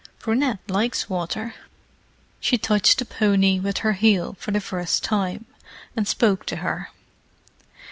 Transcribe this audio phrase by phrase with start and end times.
[0.17, 1.53] "Brunette likes water."
[2.39, 5.45] She touched the pony with her heel for the first time,
[5.95, 6.89] and spoke to her.